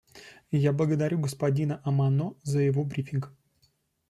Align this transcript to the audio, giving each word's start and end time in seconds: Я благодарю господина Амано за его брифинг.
Я 0.59 0.73
благодарю 0.73 1.19
господина 1.19 1.79
Амано 1.83 2.33
за 2.41 2.59
его 2.61 2.83
брифинг. 2.83 3.31